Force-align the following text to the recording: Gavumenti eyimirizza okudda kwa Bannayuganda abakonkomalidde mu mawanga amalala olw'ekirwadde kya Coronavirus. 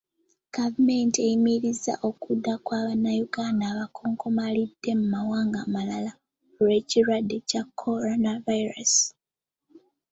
Gavumenti 0.55 1.17
eyimirizza 1.21 1.93
okudda 2.09 2.53
kwa 2.65 2.79
Bannayuganda 2.85 3.63
abakonkomalidde 3.73 4.91
mu 4.99 5.05
mawanga 5.15 5.57
amalala 5.65 6.11
olw'ekirwadde 6.59 7.37
kya 7.49 7.61
Coronavirus. 7.79 8.93